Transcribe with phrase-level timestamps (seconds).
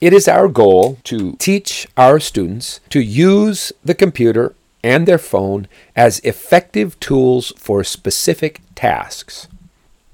[0.00, 5.66] It is our goal to teach our students to use the computer and their phone
[5.96, 9.48] as effective tools for specific tasks.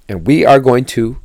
[0.09, 1.19] And we are going to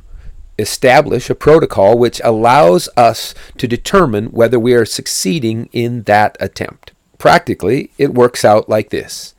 [0.58, 6.92] establish a protocol which allows us to determine whether we are succeeding in that attempt.
[7.16, 9.34] Practically, it works out like this.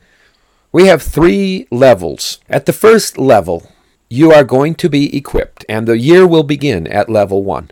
[0.71, 2.39] We have three levels.
[2.49, 3.71] At the first level,
[4.09, 7.69] you are going to be equipped, and the year will begin at level one.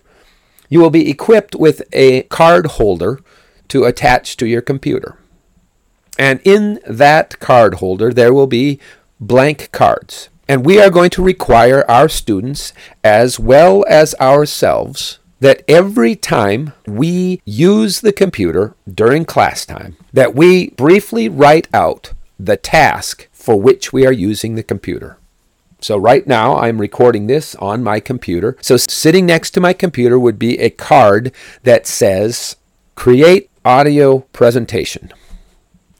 [0.69, 3.19] You will be equipped with a card holder
[3.69, 5.17] to attach to your computer.
[6.17, 8.79] And in that card holder, there will be
[9.19, 10.29] blank cards.
[10.47, 16.73] And we are going to require our students, as well as ourselves, that every time
[16.87, 23.55] we use the computer during class time, that we briefly write out the task for
[23.55, 25.17] which we are using the computer.
[25.81, 28.57] So right now I'm recording this on my computer.
[28.61, 31.31] So sitting next to my computer would be a card
[31.63, 32.57] that says
[32.95, 35.11] create audio presentation.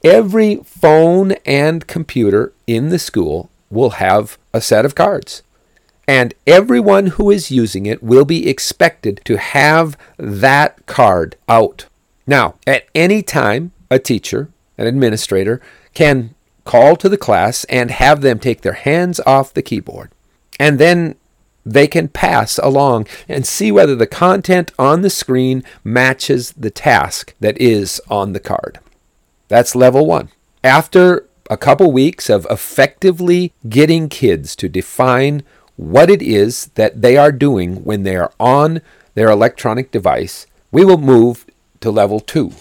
[0.03, 5.44] Every phone and computer in the school will have a set of cards.
[6.08, 11.86] And everyone who is using it will be expected to have that card out.
[12.25, 15.61] Now, at any time, a teacher, an administrator,
[15.93, 16.33] can
[16.70, 20.12] call to the class and have them take their hands off the keyboard.
[20.59, 21.16] And then
[21.66, 27.34] they can pass along and see whether the content on the screen matches the task
[27.39, 28.80] that is on the card.
[29.48, 30.30] That's level one.
[30.64, 35.42] After a couple weeks of effectively getting kids to define
[35.76, 38.81] what it is that they are doing when they are on
[39.16, 41.48] their electronic device, we will move
[41.81, 42.52] to level two.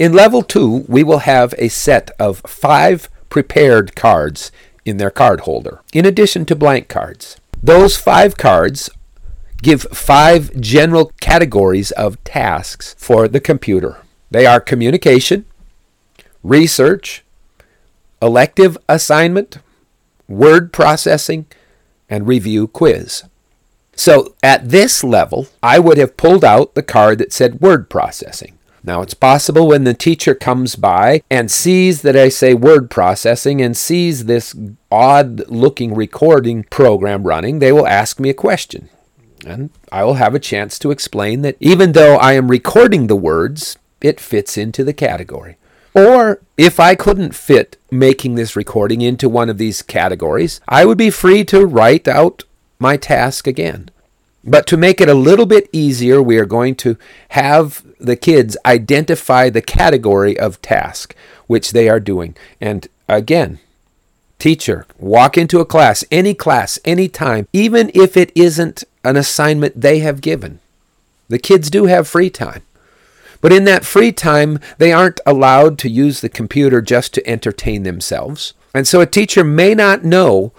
[0.00, 4.50] In level two, we will have a set of five prepared cards
[4.86, 7.38] in their card holder, in addition to blank cards.
[7.62, 8.88] Those five cards
[9.60, 13.98] give five general categories of tasks for the computer.
[14.30, 15.44] They are communication,
[16.42, 17.22] research,
[18.22, 19.58] elective assignment,
[20.26, 21.44] word processing,
[22.08, 23.24] and review quiz.
[23.94, 28.56] So at this level, I would have pulled out the card that said word processing.
[28.82, 33.60] Now, it's possible when the teacher comes by and sees that I say word processing
[33.60, 34.56] and sees this
[34.90, 38.88] odd looking recording program running, they will ask me a question.
[39.46, 43.16] And I will have a chance to explain that even though I am recording the
[43.16, 45.56] words, it fits into the category.
[45.94, 50.98] Or if I couldn't fit making this recording into one of these categories, I would
[50.98, 52.44] be free to write out
[52.78, 53.89] my task again.
[54.42, 56.96] But to make it a little bit easier, we are going to
[57.30, 61.14] have the kids identify the category of task
[61.46, 62.36] which they are doing.
[62.60, 63.58] And again,
[64.38, 69.80] teacher, walk into a class, any class, any time, even if it isn't an assignment
[69.80, 70.60] they have given.
[71.28, 72.62] The kids do have free time.
[73.40, 77.82] But in that free time, they aren't allowed to use the computer just to entertain
[77.82, 78.54] themselves.
[78.74, 80.52] And so a teacher may not know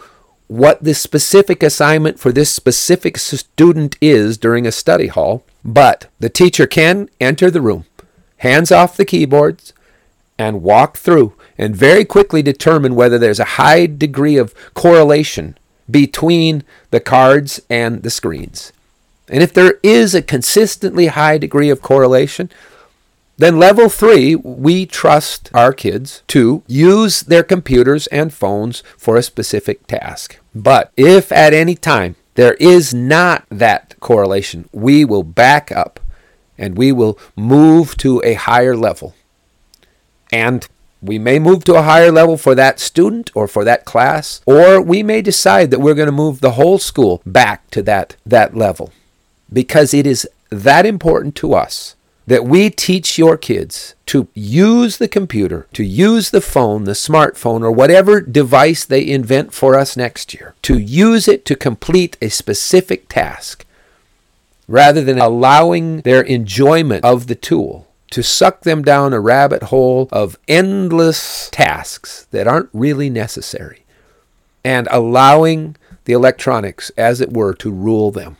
[0.51, 6.27] what the specific assignment for this specific student is during a study hall, but the
[6.27, 7.85] teacher can enter the room,
[8.35, 9.71] hands off the keyboards,
[10.37, 15.57] and walk through and very quickly determine whether there's a high degree of correlation
[15.89, 18.73] between the cards and the screens.
[19.29, 22.49] And if there is a consistently high degree of correlation,
[23.41, 29.23] then, level three, we trust our kids to use their computers and phones for a
[29.23, 30.37] specific task.
[30.53, 35.99] But if at any time there is not that correlation, we will back up
[36.55, 39.15] and we will move to a higher level.
[40.31, 40.67] And
[41.01, 44.79] we may move to a higher level for that student or for that class, or
[44.79, 48.55] we may decide that we're going to move the whole school back to that, that
[48.55, 48.91] level
[49.51, 51.95] because it is that important to us
[52.31, 57.61] that we teach your kids to use the computer, to use the phone, the smartphone,
[57.61, 62.29] or whatever device they invent for us next year, to use it to complete a
[62.29, 63.65] specific task,
[64.65, 70.07] rather than allowing their enjoyment of the tool to suck them down a rabbit hole
[70.13, 73.83] of endless tasks that aren't really necessary,
[74.63, 78.37] and allowing the electronics, as it were, to rule them.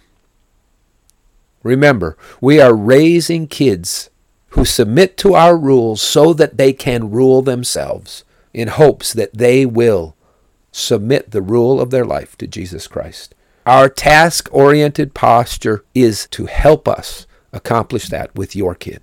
[1.64, 4.10] Remember, we are raising kids
[4.50, 8.24] who submit to our rules so that they can rule themselves
[8.54, 10.16] in hopes that they will
[10.72, 13.34] submit the rule of their life to Jesus Christ.
[13.66, 19.00] Our task oriented posture is to help us accomplish that with your kid.